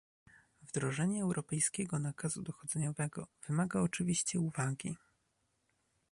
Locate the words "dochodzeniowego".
2.41-3.27